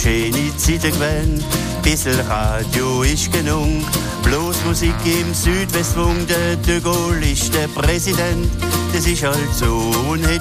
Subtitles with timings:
[0.00, 1.44] schöne Zeiten gewesen.
[1.82, 3.84] Bissel Radio ist genug,
[4.22, 8.50] bloß Musik im Südwestfunk, der De Gaulle ist der Präsident.
[8.92, 10.40] Das ist halt so und hat.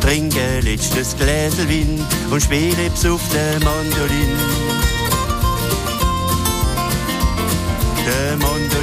[0.00, 4.36] Trinke letztes Gläsel Wein und spiele auf der Mandolin.
[8.06, 8.77] Der Mandolin.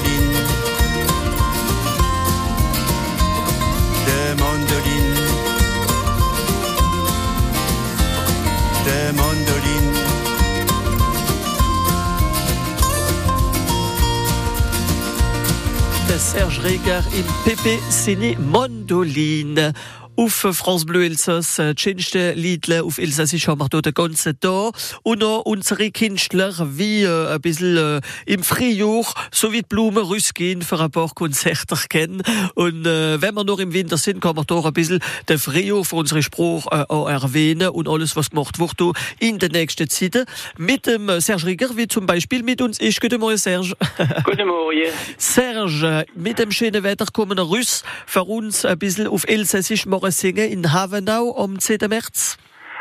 [16.36, 19.71] Serge Reger im Pepe Sene Mandolin.
[20.18, 24.74] Auf France Bleu Elsass, äh, schönste Liedle auf Elsassisch haben wir dort den ganzen Tag.
[25.04, 30.05] Und noch unsere Künstler, wie äh, ein bisschen äh, im Frühjahr, so wie die Blumen
[30.05, 32.23] rausgehen für ein paar Konzerte kennen.
[32.53, 35.83] Und äh, wenn wir noch im Winter sind, kann man doch ein bisschen den Frühjahr
[35.83, 40.25] für unsere Spruch äh, auch erwähnen und alles, was gemacht wird in der nächsten Zeit.
[40.58, 43.02] Mit dem äh, Serge Rieger, wie zum Beispiel mit uns ist.
[43.02, 43.75] Guten Morgen, Serge.
[44.23, 44.91] Guten Morgen.
[45.17, 50.05] Serge, mit dem schönen Wetter kommen wir raus für uns ein bisschen auf Elsassisch morgen
[50.11, 51.89] singen in Havenau am 10.
[51.89, 52.38] März.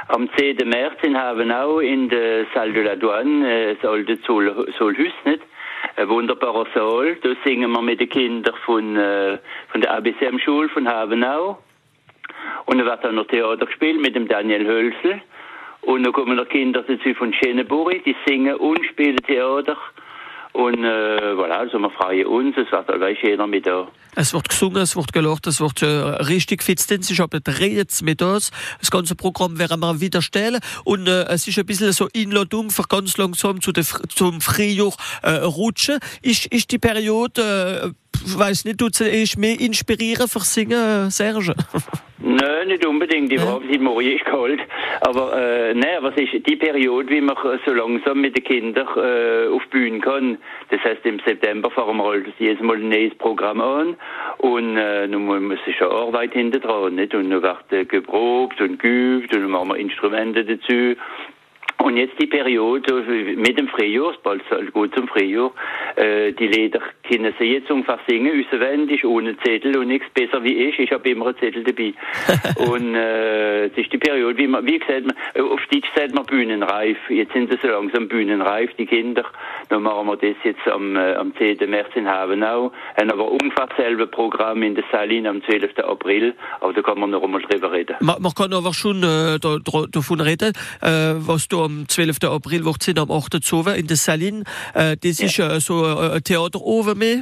[0.08, 0.68] Am 10.
[0.68, 5.42] März in Havenau in der Salle de la Douane, äh, das alte Zoll, Zollhus, nicht?
[5.96, 7.16] Ein wunderbarer Saal.
[7.22, 9.38] Da singen wir mit den Kindern von, äh,
[9.70, 11.58] von der ABCM-Schule von Havenau.
[12.66, 15.20] Und dann wird auch noch Theater gespielt mit dem Daniel Hölzel.
[15.82, 19.76] Und dann kommen noch Kinder dazu von Schöneburg, die singen und spielen Theater.
[20.54, 23.88] Und äh, voilà, also wir freuen uns, es wird allweil jeder mit da.
[24.14, 27.10] Es wird gesungen, es wird gelacht, es wird äh, richtig fitstens.
[27.10, 28.52] Ich habe jetzt mit uns.
[28.78, 30.60] Das ganze Programm werden wir wieder stellen.
[30.84, 34.94] Und äh, es ist ein bisschen so Inladung für ganz langsam zu der, zum Frühjahr
[35.24, 35.98] äh, rutschen.
[36.22, 41.56] Ist, ist die Periode, äh, weiß nicht, tut sie mehr inspirieren für Singen, Serge?
[42.26, 43.30] Nein, nicht unbedingt.
[43.30, 44.60] Die Frage seit morgen ist kalt.
[45.02, 49.48] Aber äh, nein, was ist die Periode, wie man so langsam mit den Kindern äh,
[49.48, 50.38] auf Bühnen kann?
[50.70, 53.96] Das heißt, im September fahren wir halt jedes Mal ein neues Programm an.
[54.38, 57.14] Und äh, nun muss es schon Arbeit hinter dran, nicht?
[57.14, 60.96] Und dann wird äh, geprobt und geübt und dann machen wir Instrumente dazu.
[61.84, 63.04] Und jetzt die Periode
[63.36, 64.40] mit dem Frühjahr, bald
[64.72, 65.52] gut zum Frühjahr,
[65.96, 70.64] äh, die Lieder können sie jetzt ungefähr singen, auswendig, ohne Zettel und nichts besser wie
[70.64, 70.78] ich.
[70.78, 71.92] Ich habe immer einen Zettel dabei.
[72.72, 76.24] und äh, das ist die Periode, wie, man, wie gesagt, man, auf Deutsch sagt man
[76.24, 76.96] bühnenreif.
[77.10, 79.26] Jetzt sind sie so langsam bühnenreif, die Kinder.
[79.68, 81.68] Dann machen wir das jetzt am, äh, am 10.
[81.68, 82.72] März in Havenau.
[82.96, 85.80] Haben aber ungefähr dasselbe Programm in der Saline am 12.
[85.80, 86.32] April.
[86.60, 87.96] Aber da kann man noch einmal drüber reden.
[88.00, 92.24] Man, man kann aber schon äh, da, da, davon reden, äh, was du am 12.
[92.24, 93.34] April wird sind am 8.
[93.36, 94.44] Oktober in der Saline.
[94.74, 95.26] Äh, das ja.
[95.26, 97.20] ist äh, so ein Theater oben mehr.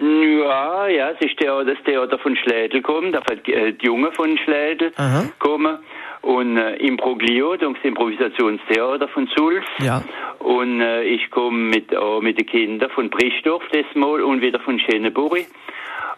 [0.00, 4.10] Ja, ja, es ist der, das Theater von Schlädel kommt, da wird äh, die Jungen
[4.12, 5.24] von Schlädel Aha.
[5.38, 5.78] kommen.
[6.22, 9.64] Und äh, Improglio, das Improvisationstheater von Sulz.
[9.78, 10.02] Ja.
[10.38, 14.60] Und äh, ich komme mit, äh, mit den Kindern von Brischdorf das Mal und wieder
[14.60, 15.46] von Schöneburg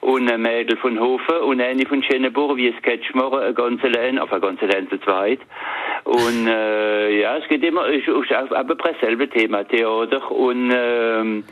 [0.01, 3.87] und ein Mädel von Hofen und eine von Schöneburg, wie es Sketch machen, eine ganze
[3.87, 5.39] Länge, auf eine ganze Länge zu zweit.
[6.13, 11.43] Und äh, ja, es geht immer, ist, ist aber dasselbe Thema, Theater und, ähm,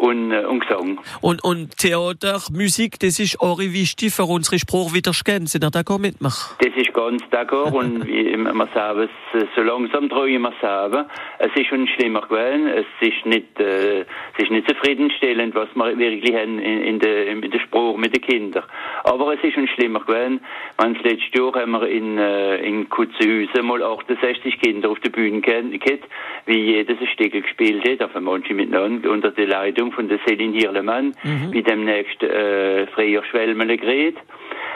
[0.00, 0.98] und, äh, und Gesang.
[1.20, 6.00] Und, und Theater, Musik, das ist auch wichtig für unsere Sprache wieder Sind ihr d'accord
[6.00, 6.32] mit mir?
[6.60, 9.08] Das ist ganz d'accord und wie man sagen,
[9.54, 11.04] so langsam traue ich mir sagen,
[11.38, 15.98] es ist schon schlimmer gewesen, es ist nicht, äh, es ist nicht zufriedenstellend, was wir
[15.98, 18.64] wirklich haben in, in der, in der Sprache mit den Kindern.
[19.04, 20.40] Aber es ist schon schlimmer gewesen.
[20.78, 25.10] Man, das letzte Jahr haben wir in, äh, in Kutzenhausen mal 68 Kinder auf der
[25.10, 26.04] Bühne gehabt,
[26.46, 30.52] wie jedes ein Stück gespielt hat, auf manche miteinander, unter der Leitung von der Céline
[30.54, 31.52] Hirlemann, Mhm.
[31.52, 34.16] wie demnächst äh, Freier Schwelmele gerät.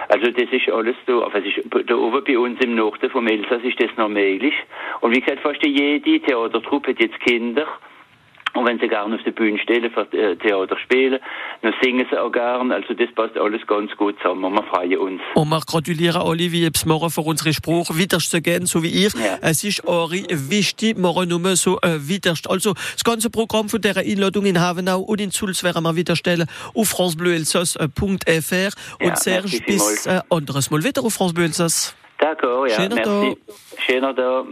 [0.09, 3.63] Also das ist alles da, also ist da oben bei uns im Norden vom Elsass
[3.63, 4.55] ist das noch möglich.
[5.01, 7.67] Und wie gesagt, fast jede Theatertruppe hat jetzt Kinder.
[8.55, 11.19] Und wenn sie gerne auf der Bühne stehen, für äh, Theater spielen,
[11.63, 12.71] dann singen sie auch gern.
[12.73, 14.45] Also das passt alles ganz gut zusammen.
[14.45, 15.21] Und wir freuen uns.
[15.35, 18.91] Und wir gratulieren alle, wie es morgen für unsere Sprache wieder zu gehen, so wie
[18.91, 19.11] ihr.
[19.11, 19.39] Ja.
[19.41, 22.35] Es ist auch wichtig, morgen nur so äh, wieder.
[22.49, 26.15] Also das ganze Programm von der Einladung in Havenau und in Sulz werden wir wieder
[26.15, 27.89] stellen auf francebleuelsass.fr.
[27.91, 31.97] Und Ja, Serge, bis äh, anderes Mal wieder auf France Bleu Elsass.
[32.19, 32.77] D'accord, ja.
[32.77, 33.37] Schöner merci.
[33.79, 34.45] Schöner da.